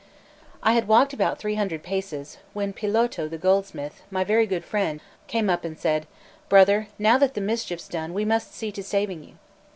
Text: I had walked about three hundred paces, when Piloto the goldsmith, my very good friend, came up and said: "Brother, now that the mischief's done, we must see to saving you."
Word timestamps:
I 0.63 0.73
had 0.73 0.87
walked 0.87 1.13
about 1.13 1.37
three 1.37 1.53
hundred 1.53 1.83
paces, 1.83 2.39
when 2.53 2.73
Piloto 2.73 3.27
the 3.27 3.37
goldsmith, 3.37 4.01
my 4.09 4.23
very 4.23 4.47
good 4.47 4.65
friend, 4.65 4.99
came 5.27 5.47
up 5.47 5.63
and 5.63 5.77
said: 5.77 6.07
"Brother, 6.49 6.87
now 6.97 7.19
that 7.19 7.35
the 7.35 7.39
mischief's 7.41 7.87
done, 7.87 8.11
we 8.11 8.25
must 8.25 8.51
see 8.51 8.71
to 8.71 8.81
saving 8.81 9.23
you." 9.23 9.33